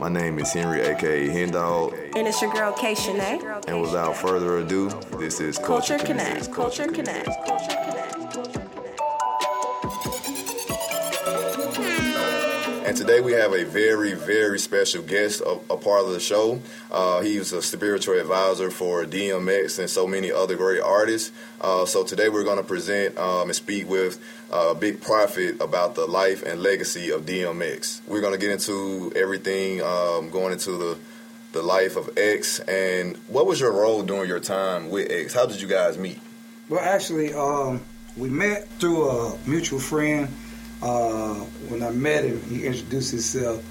[0.00, 1.92] My name is Henry, aka Hendog.
[2.16, 3.68] And it's your girl K Shanae.
[3.68, 4.88] And without further ado,
[5.18, 6.50] this is Culture, Culture Connect.
[6.50, 7.26] Culture Connect.
[7.46, 7.99] Culture Connect.
[13.00, 16.60] Today we have a very, very special guest, a, a part of the show.
[16.90, 21.32] Uh, he's a spiritual advisor for DMX and so many other great artists.
[21.62, 24.22] Uh, so today we're going to present um, and speak with
[24.52, 28.02] uh, Big Prophet about the life and legacy of DMX.
[28.06, 30.98] We're going to get into everything um, going into the
[31.52, 32.60] the life of X.
[32.60, 35.32] And what was your role during your time with X?
[35.32, 36.20] How did you guys meet?
[36.68, 37.80] Well, actually, um,
[38.16, 40.28] we met through a mutual friend
[40.82, 41.34] uh,
[41.68, 43.64] when I met him, he introduced himself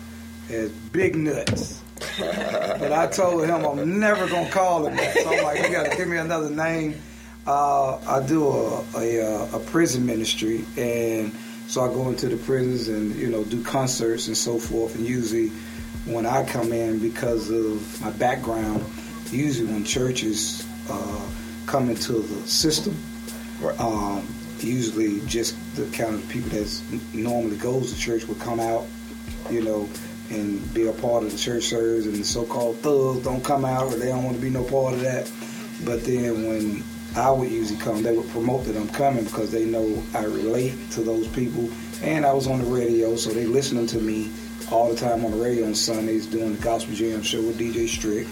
[0.50, 1.82] as Big Nuts.
[2.20, 5.14] but I told him I'm never gonna call him that.
[5.16, 7.02] So I'm like, you gotta give me another name.
[7.46, 11.34] Uh, I do a, a, a prison ministry, and
[11.68, 14.96] so I go into the prisons and you know do concerts and so forth.
[14.96, 15.50] And usually,
[16.06, 18.86] when I come in, because of my background,
[19.32, 21.30] usually when churches uh,
[21.66, 22.96] come into the system,
[23.62, 23.80] right.
[23.80, 24.28] um,
[24.64, 26.82] usually just the kind of people that
[27.14, 28.86] normally goes to church would come out,
[29.50, 29.90] you know,
[30.30, 33.92] and be a part of the church service, and the so-called thugs don't come out,
[33.92, 35.32] or they don't want to be no part of that.
[35.86, 36.84] But then when
[37.16, 40.92] I would usually come, they would promote that I'm coming because they know I relate
[40.92, 41.70] to those people,
[42.02, 44.32] and I was on the radio, so they listening to me
[44.72, 47.88] all the time on the radio on Sundays doing the Gospel Jam show with DJ
[47.88, 48.28] Strick.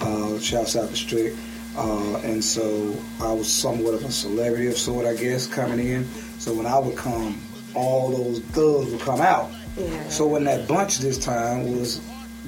[0.00, 1.34] Uh, shouts out to Strick.
[1.76, 6.04] Uh, and so I was somewhat of a celebrity of sort, I guess, coming in.
[6.38, 7.40] So when I would come,
[7.74, 9.50] all those thugs would come out.
[9.76, 10.08] Yeah.
[10.08, 12.00] So when that bunch this time was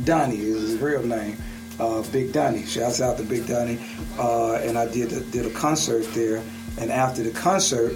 [0.04, 1.38] Donnie, is his real name,
[1.80, 2.66] uh, Big Donnie.
[2.66, 3.78] Shouts out to Big Donnie.
[4.18, 6.42] Uh, and I did a, did a concert there.
[6.78, 7.94] And after the concert,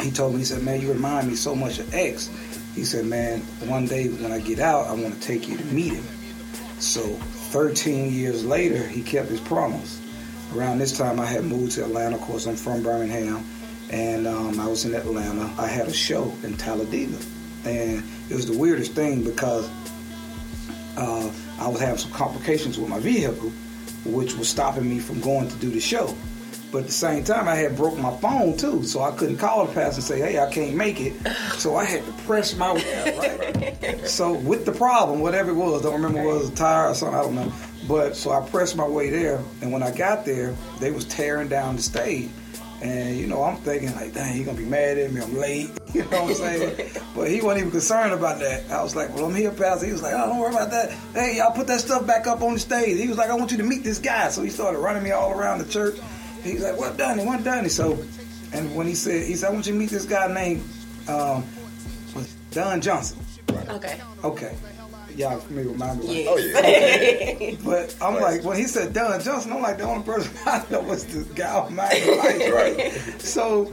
[0.00, 2.30] he told me, he said, man, you remind me so much of X.
[2.74, 5.64] He said, man, one day when I get out, I want to take you to
[5.66, 6.04] meet him.
[6.78, 10.01] So 13 years later, he kept his promise
[10.54, 12.16] around this time I had moved to Atlanta.
[12.16, 13.44] Of course, I'm from Birmingham,
[13.90, 15.52] and um, I was in Atlanta.
[15.58, 17.18] I had a show in Talladega,
[17.64, 19.68] and it was the weirdest thing because
[20.96, 23.50] uh, I was having some complications with my vehicle,
[24.04, 26.14] which was stopping me from going to do the show.
[26.70, 29.66] But at the same time, I had broke my phone too, so I couldn't call
[29.66, 31.12] the pastor and say, "Hey, I can't make it."
[31.58, 33.76] So I had to press my way.
[33.82, 34.00] Right?
[34.08, 37.18] so with the problem, whatever it was, don't remember was a tire or something.
[37.18, 37.52] I don't know.
[37.88, 41.48] But so I pressed my way there, and when I got there, they was tearing
[41.48, 42.30] down the stage.
[42.80, 45.20] And you know, I'm thinking like, dang, he gonna be mad at me.
[45.20, 45.70] I'm late.
[45.92, 46.90] You know what I'm saying?
[47.14, 48.70] but he wasn't even concerned about that.
[48.70, 49.84] I was like, well, I'm here, pastor.
[49.84, 50.90] He was like, oh, don't worry about that.
[51.12, 52.98] Hey, y'all put that stuff back up on the stage.
[52.98, 54.30] He was like, I want you to meet this guy.
[54.30, 55.96] So he started running me all around the church.
[56.42, 57.26] He's like, what done?
[57.26, 57.68] What done?
[57.68, 58.02] So,
[58.54, 60.64] and when he said, he said, I want you to meet this guy named
[61.08, 61.44] um,
[62.52, 63.18] Don Johnson.
[63.68, 64.00] Okay.
[64.24, 64.56] Okay
[65.16, 66.24] y'all may remind me.
[66.24, 66.30] Yeah.
[66.30, 67.56] Oh yeah.
[67.64, 70.80] but I'm like, when he said Don Johnson, I'm like the only person I know
[70.80, 72.52] was the guy on my life.
[72.52, 72.92] right.
[73.20, 73.72] So,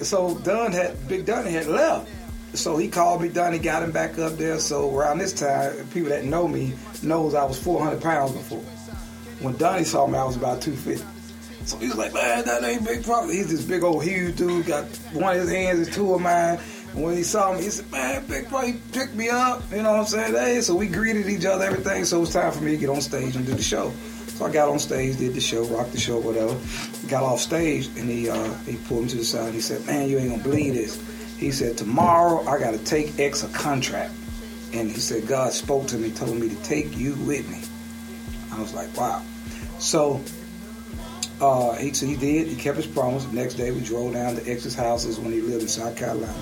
[0.00, 2.10] so Don had Big Dunn had left.
[2.54, 4.58] So he called me, Donnie got him back up there.
[4.58, 6.72] So around this time, people that know me
[7.02, 8.60] knows I was 400 pounds before.
[9.40, 11.04] When Donnie saw me, I was about 250.
[11.66, 13.32] So he was like, man, that ain't big problem.
[13.32, 16.58] He's this big old huge dude, got one of his hands is two of mine
[16.96, 19.92] when he saw me, he said, "Man, Big Bro, he picked me up." You know
[19.92, 20.34] what I'm saying?
[20.34, 22.04] Hey, so we greeted each other, everything.
[22.04, 23.92] So it was time for me to get on stage and do the show.
[24.28, 26.56] So I got on stage, did the show, rocked the show, whatever.
[27.08, 29.46] Got off stage, and he uh, he pulled me to the side.
[29.46, 30.98] And He said, "Man, you ain't gonna believe this."
[31.38, 34.12] He said, "Tomorrow I got to take X a contract,"
[34.72, 37.60] and he said, "God spoke to me, told me to take you with me."
[38.52, 39.22] I was like, "Wow."
[39.78, 40.20] So
[41.40, 42.48] uh, he, so he did.
[42.48, 43.24] He kept his promise.
[43.26, 46.34] The next day, we drove down to X's houses when he lived in South Carolina.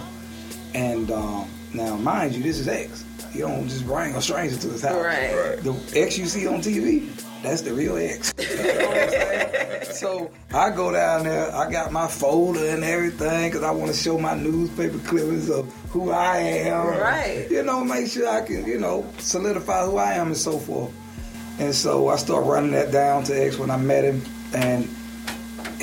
[0.75, 3.05] And um, now, mind you, this is X.
[3.33, 4.95] You don't just bring a stranger to his house.
[4.95, 5.35] Right.
[5.35, 5.59] right.
[5.59, 7.09] The X you see on TV,
[7.43, 8.33] that's the real X.
[9.99, 11.55] so I go down there.
[11.55, 15.73] I got my folder and everything because I want to show my newspaper clippings of
[15.91, 16.87] who I am.
[16.87, 17.51] Right.
[17.51, 20.93] You know, make sure I can, you know, solidify who I am and so forth.
[21.59, 24.23] And so I start running that down to X when I met him,
[24.55, 24.89] and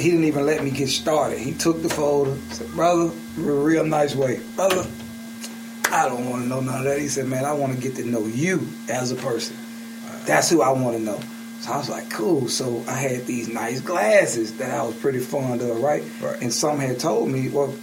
[0.02, 1.40] he didn't even let me get started.
[1.40, 4.86] He took the folder, said, "Brother, real nice way, brother.
[5.92, 7.96] I don't want to know none of that." He said, "Man, I want to get
[7.98, 9.56] to know you as a person.
[10.26, 11.20] That's who I want to know."
[11.62, 15.20] So I was like, "Cool." So I had these nice glasses that I was pretty
[15.20, 16.04] fond of, right?
[16.22, 16.42] right.
[16.42, 17.74] And some had told me, well,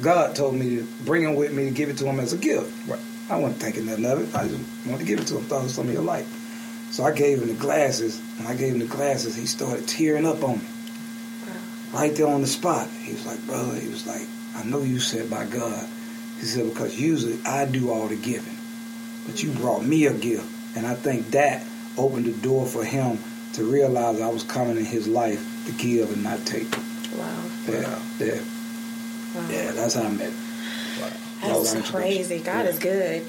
[0.00, 2.38] God told me to bring them with me to give it to him as a
[2.38, 2.72] gift.
[2.88, 3.00] Right.
[3.30, 4.34] I wasn't thinking nothing of it.
[4.34, 5.44] I just wanted to give it to him.
[5.44, 6.26] Thought it was something he like.
[6.90, 8.20] So I gave him the glasses.
[8.38, 10.64] When I gave him the glasses, he started tearing up on me
[11.92, 12.88] right there on the spot.
[13.02, 14.26] He was like, brother, he was like,
[14.56, 15.86] I know you said by God.
[16.38, 18.56] He said, because usually I do all the giving.
[19.26, 20.46] But you brought me a gift
[20.76, 21.62] And I think that
[21.98, 23.18] opened the door for him
[23.54, 26.70] to realize I was coming in his life to give and not take.
[27.16, 27.44] Wow.
[27.68, 28.40] Yeah, yeah,
[29.34, 29.48] wow.
[29.50, 29.70] yeah.
[29.72, 30.32] That's how I met.
[31.42, 31.92] That was That's introduction.
[31.94, 32.38] crazy.
[32.40, 32.70] God Yeah.
[32.70, 33.26] is good.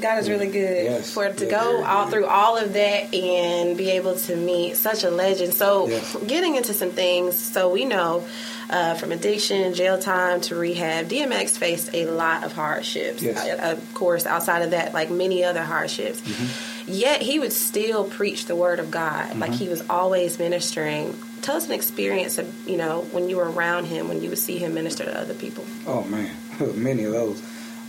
[0.00, 1.10] God is really good Yes.
[1.12, 5.04] for to Yeah, go all through all of that and be able to meet such
[5.04, 5.54] a legend.
[5.54, 6.16] So, Yes.
[6.26, 8.24] getting into some things, so we know
[8.70, 13.20] uh, from addiction, jail time to rehab, DMX faced a lot of hardships.
[13.22, 13.36] Yes.
[13.38, 16.20] Uh, Of course, outside of that, like many other hardships.
[16.22, 16.90] Mm-hmm.
[16.90, 19.38] Yet he would still preach the word of God.
[19.38, 21.16] Like he was always ministering.
[21.42, 24.38] Tell us an experience of you know when you were around him, when you would
[24.38, 25.64] see him minister to other people.
[25.86, 26.30] Oh man,
[26.74, 27.42] many of those.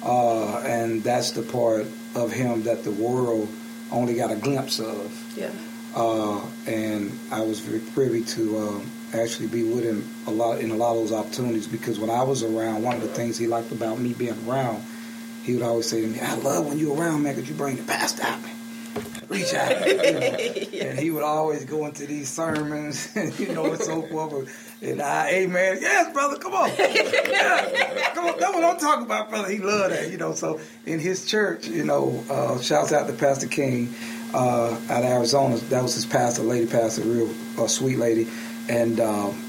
[0.03, 3.49] Uh, and that's the part of him that the world
[3.91, 5.37] only got a glimpse of.
[5.37, 5.51] Yeah.
[5.95, 10.71] Uh, and I was very privy to um, actually be with him a lot in
[10.71, 13.47] a lot of those opportunities because when I was around, one of the things he
[13.47, 14.83] liked about me being around,
[15.43, 17.75] he would always say to me, "I love when you're around, man, because you bring
[17.75, 18.52] the past out, man.
[19.29, 20.89] Reach out." know.
[20.89, 24.49] And he would always go into these sermons, and you know, and so forth.
[24.81, 25.77] And I, amen.
[25.81, 26.69] Yes, brother, come on.
[26.77, 28.39] Yeah, come on.
[28.39, 29.49] That's what I'm talking about, brother.
[29.49, 30.33] He loved that, you know.
[30.33, 33.93] So in his church, you know, uh, shouts out to Pastor King
[34.33, 35.57] uh, out of Arizona.
[35.57, 38.27] That was his pastor, lady pastor, real uh, sweet lady.
[38.69, 39.41] And um,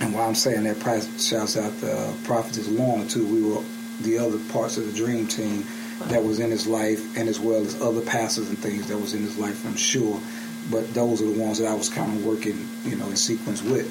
[0.00, 0.76] and while I'm saying that,
[1.18, 3.26] shouts out to uh, Prophetess Lorna, too.
[3.26, 3.62] We were
[4.00, 5.64] the other parts of the dream team
[6.04, 9.14] that was in his life, and as well as other pastors and things that was
[9.14, 10.20] in his life, I'm sure.
[10.70, 13.62] But those are the ones that I was kind of working, you know, in sequence
[13.62, 13.88] with.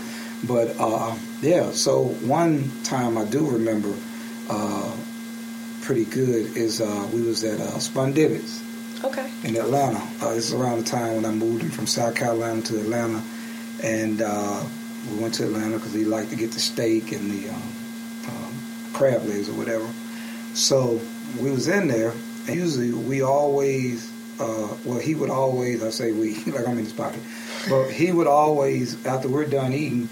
[0.48, 3.94] But uh, yeah, so one time I do remember
[4.50, 4.96] uh,
[5.82, 8.62] pretty good is uh, we was at uh, Spondivits
[9.04, 9.30] Okay.
[9.44, 10.02] in Atlanta.
[10.22, 13.24] Uh, this is around the time when I moved him from South Carolina to Atlanta,
[13.84, 14.64] and uh,
[15.12, 17.62] we went to Atlanta because he liked to get the steak and the um,
[18.28, 18.54] um,
[18.94, 19.88] crab legs or whatever.
[20.54, 21.00] So
[21.40, 22.12] we was in there,
[22.48, 26.84] and usually we always, uh, well, he would always, I say we, like I'm in
[26.86, 27.22] his pocket,
[27.70, 30.10] but he would always, after we're done eating,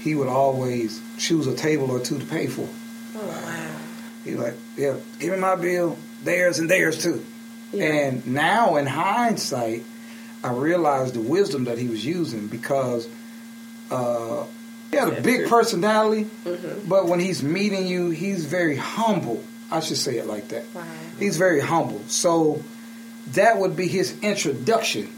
[0.00, 2.68] he would always choose a table or two to pay for.
[3.16, 3.76] Oh wow.
[4.24, 7.24] He like, yeah, give me my bill, theirs and theirs too.
[7.72, 7.84] Yeah.
[7.84, 9.84] And now in hindsight,
[10.44, 13.08] I realized the wisdom that he was using because
[13.90, 14.44] uh,
[14.90, 16.88] he had a big personality, Mm-hmm.
[16.88, 19.42] but when he's meeting you, he's very humble.
[19.70, 20.64] I should say it like that.
[20.74, 20.84] Wow.
[21.18, 22.00] He's very humble.
[22.08, 22.62] So
[23.32, 25.12] that would be his introduction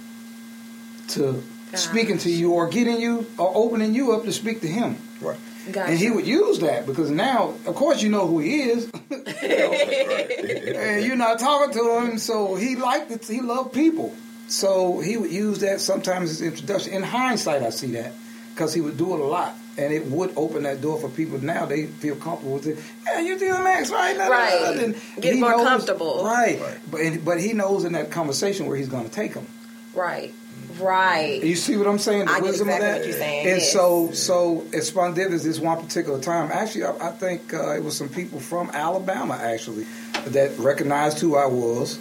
[1.09, 1.43] to
[1.73, 1.81] Gosh.
[1.81, 4.97] speaking to you or getting you or opening you up to speak to him.
[5.21, 5.39] Right.
[5.73, 5.91] Gotcha.
[5.91, 8.91] And he would use that because now, of course, you know who he is.
[9.11, 13.27] and you're not talking to him, so he liked it.
[13.27, 14.15] He loved people,
[14.47, 16.95] so he would use that sometimes as introduction.
[16.95, 18.13] In hindsight, I see that
[18.55, 21.39] because he would do it a lot, and it would open that door for people.
[21.43, 22.79] Now they feel comfortable with it.
[23.07, 24.17] Yeah, you're DMX, right?
[24.17, 24.77] Da, da, da, Right.
[24.83, 26.25] and Get he more knows- comfortable.
[26.25, 26.61] right?
[26.61, 26.79] Right.
[26.91, 29.47] But but he knows in that conversation where he's going to take them.
[29.95, 30.35] Right.
[30.81, 31.43] Right.
[31.43, 32.27] You see what I'm saying?
[32.27, 32.99] The I get wisdom exactly of that.
[33.01, 33.47] what you're saying.
[33.49, 33.73] And yes.
[33.73, 37.97] so, so at Spondivits, this one particular time, actually, I, I think uh, it was
[37.97, 39.87] some people from Alabama actually
[40.27, 41.99] that recognized who I was,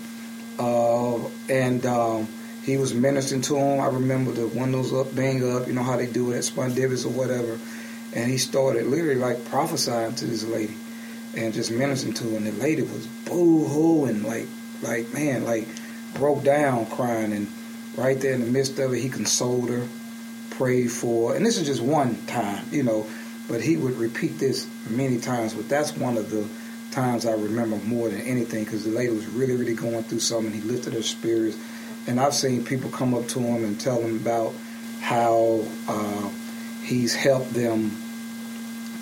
[0.60, 1.18] uh,
[1.50, 2.28] and um,
[2.68, 3.80] he was ministering to them.
[3.80, 7.06] I remember the windows up, bang up, you know how they do it at Spondivits
[7.06, 7.58] or whatever,
[8.14, 10.76] and he started literally like prophesying to this lady,
[11.36, 14.48] and just ministering to her, and the lady was boo hooing like,
[14.84, 15.66] like man, like
[16.14, 17.48] broke down crying and
[17.96, 19.88] right there in the midst of it, he consoled her,
[20.52, 21.38] prayed for, her.
[21.38, 23.08] and this is just one time, you know,
[23.48, 25.54] but he would repeat this many times.
[25.54, 26.48] But that's one of the
[26.92, 30.52] times I remember more than anything because the lady was really, really going through something.
[30.52, 31.58] He lifted her spirits,
[32.08, 34.54] and I've seen people come up to him and tell him about
[35.02, 36.30] how uh,
[36.84, 37.92] he's helped them,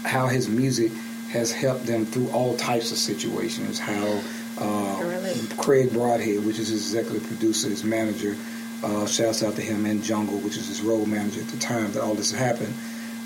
[0.04, 0.92] how his music
[1.30, 3.80] has helped them through all types of situations.
[3.80, 4.22] How
[4.60, 5.34] uh, Really?
[5.58, 8.36] Craig Broadhead, which is his executive producer, his manager,
[8.84, 11.92] uh, shouts out to him and Jungle, which is his road manager at the time
[11.94, 12.74] that all this happened.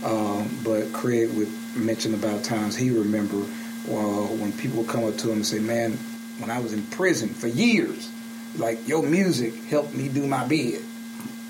[0.03, 5.17] Um, but Craig would mention about times he remember uh, when people would come up
[5.17, 5.98] to him and say, "Man,
[6.38, 8.09] when I was in prison for years,
[8.58, 10.84] like your music helped me do my bid."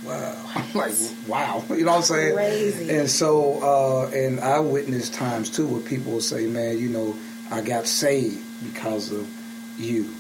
[0.06, 0.36] Wow,
[0.74, 0.94] like
[1.27, 2.36] wow, you know what I'm saying?
[2.36, 2.89] Crazy.
[2.89, 7.15] And so, uh, and I witnessed times too where people will say, "Man, you know,
[7.51, 9.27] I got saved because of
[9.77, 10.13] you,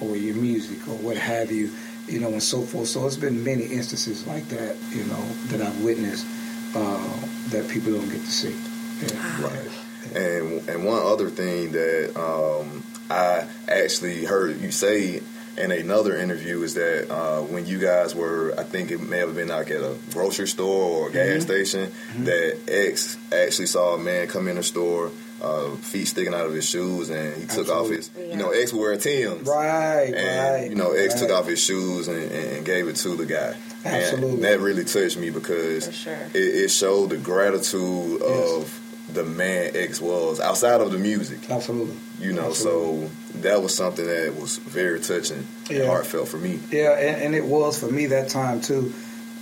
[0.00, 1.70] or your music, or what have you."
[2.06, 2.88] You know, and so forth.
[2.88, 6.26] So it's been many instances like that, you know, that I've witnessed
[6.74, 7.16] uh,
[7.48, 8.54] that people don't get to see.
[9.02, 9.42] Yeah.
[9.42, 9.70] Right.
[10.14, 15.22] And and one other thing that um, I actually heard you say
[15.56, 19.34] in another interview is that uh, when you guys were, I think it may have
[19.34, 23.98] been like at a grocery store or a gas station, that X actually saw a
[23.98, 25.10] man come in the store.
[25.42, 28.08] uh, feet sticking out of his shoes, and he took off his.
[28.16, 28.24] Yeah.
[28.24, 29.46] You know, X wear Tim's.
[29.46, 30.70] Right, And right.
[30.70, 33.54] you know, X took off his shoes and, and gave it to the guy.
[33.84, 34.34] Absolutely.
[34.36, 36.14] And that really touched me because sure.
[36.32, 38.80] it, it showed the gratitude of
[39.14, 41.50] the man X was outside of the music.
[41.50, 41.96] Absolutely.
[42.20, 43.08] You know, Absolutely.
[43.08, 46.60] so that was something that was very touching and heartfelt for me.
[46.70, 48.92] Yeah, and, and it was for me that time too.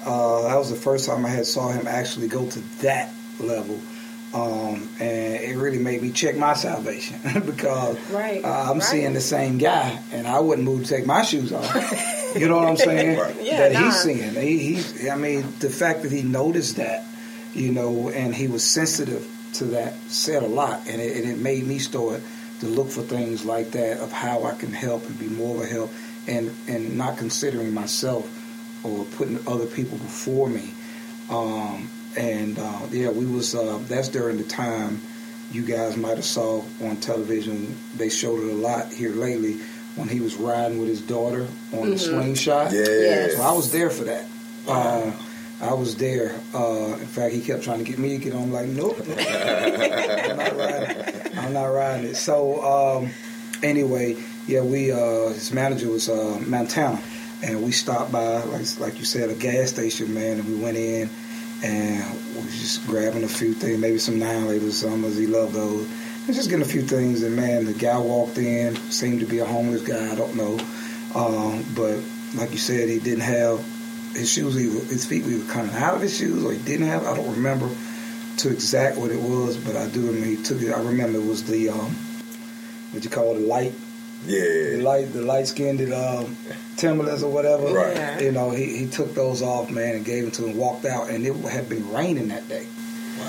[0.04, 3.78] Uh, that was the first time I had saw him actually go to that level,
[4.34, 8.82] um, and it really made me check my salvation because Right, uh, I'm right.
[8.82, 12.34] seeing the same guy, and I wouldn't move to take my shoes off.
[12.36, 13.18] you know what I'm saying?
[13.20, 13.36] Right.
[13.42, 13.84] Yeah, that nah.
[13.84, 14.34] he's seeing.
[14.34, 17.04] He, he, I mean, the fact that he noticed that,
[17.54, 19.24] you know, and he was sensitive
[19.54, 22.20] to that said a lot, and it, and it made me start
[22.60, 25.62] to look for things like that of how I can help and be more of
[25.62, 25.92] a help,
[26.26, 28.26] and and not considering myself
[28.84, 30.72] or putting other people before me.
[31.30, 35.00] Um, and uh, yeah, we was uh, that's during the time
[35.50, 37.76] you guys might have saw on television.
[37.96, 39.60] They showed it a lot here lately
[39.96, 42.72] when he was riding with his daughter on the slingshot.
[42.72, 42.80] Yeah.
[42.80, 43.36] Yes.
[43.36, 44.26] So I was there for that.
[44.66, 45.12] Uh,
[45.62, 46.34] I was there.
[46.52, 48.42] Uh, in fact, he kept trying to get me to get on.
[48.42, 51.38] I'm like, nope, I'm not riding.
[51.38, 52.16] I'm not riding it.
[52.16, 52.62] So
[53.00, 53.10] um,
[53.62, 54.16] anyway,
[54.48, 57.00] yeah, we uh, his manager was uh, Montana,
[57.44, 60.76] and we stopped by like like you said a gas station, man, and we went
[60.76, 61.08] in
[61.62, 65.28] and we was just grabbing a few things, maybe some nine labels, some as he
[65.28, 65.88] loved those.
[66.26, 69.38] And just getting a few things, and man, the guy walked in, seemed to be
[69.38, 70.10] a homeless guy.
[70.10, 70.58] I don't know,
[71.14, 72.00] um, but
[72.34, 73.64] like you said, he didn't have
[74.14, 74.56] his shoes.
[74.56, 77.06] Either, his feet were either coming out of his shoes, or he didn't have.
[77.06, 77.68] I don't remember
[78.38, 80.72] to exact what it was, but I do remember he took it.
[80.72, 81.94] I remember it was the um,
[82.92, 83.74] what you call it, the light,
[84.26, 86.36] Yeah, the light, the light skinned um,
[86.76, 87.64] Timberlands or whatever.
[87.72, 87.96] Right.
[87.96, 88.20] Yeah.
[88.20, 90.56] You know, he, he took those off, man, and gave them to him.
[90.56, 92.66] Walked out, and it had been raining that day.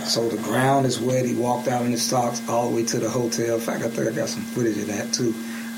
[0.06, 1.26] So the ground is wet.
[1.26, 3.56] He walked out in his socks all the way to the hotel.
[3.56, 5.32] In fact, I think I got some footage of that too,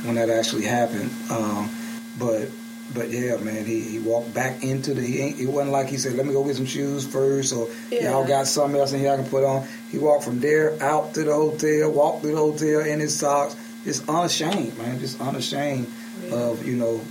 [0.04, 1.12] when that actually happened.
[1.30, 1.70] Um,
[2.18, 2.50] but
[2.94, 5.02] but yeah, man, he, he walked back into the.
[5.02, 7.68] He ain't, it wasn't like he said, "Let me go get some shoes first, or
[7.92, 8.12] Yeah.
[8.12, 11.14] y'all got something else in here I can put on." He walked from there out
[11.16, 15.88] to the hotel, walked to the hotel in his socks, just unashamed, man, just unashamed
[16.32, 17.02] of you know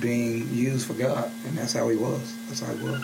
[0.00, 2.34] being used for God, and that's how he was.
[2.48, 3.00] That's how he was.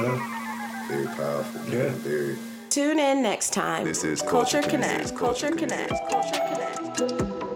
[0.00, 0.86] Yeah.
[0.88, 1.60] Very powerful.
[1.62, 1.72] man.
[1.72, 1.88] Yeah.
[1.90, 2.36] Very.
[2.70, 3.84] Tune in next time.
[3.84, 5.16] This is Culture Culture Connect.
[5.16, 5.16] Connect.
[5.16, 5.90] Culture Connect.
[6.08, 7.49] Culture Connect.